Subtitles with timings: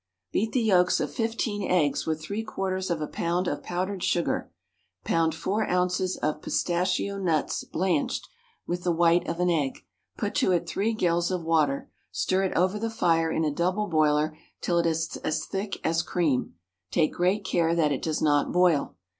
[0.31, 4.51] _Beat the yolks of fifteen eggs with three quarters of a pound of powdered sugar;
[5.03, 8.27] pound four ounces of pistachio nuts (blanched)
[8.65, 9.85] with the white of an egg;
[10.17, 13.85] put to it three gills of water; stir it over the fire in a double
[13.85, 16.55] boiler till it is as thick as cream;
[16.89, 18.95] take great care that it does not boil.